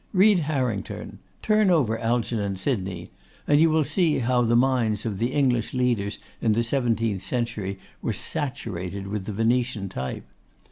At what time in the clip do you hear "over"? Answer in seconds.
1.69-1.95